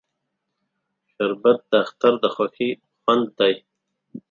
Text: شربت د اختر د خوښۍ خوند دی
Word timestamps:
شربت 1.11 1.59
د 1.71 1.73
اختر 1.83 2.13
د 2.23 2.25
خوښۍ 2.35 2.69
خوند 3.01 3.25
دی 3.39 3.53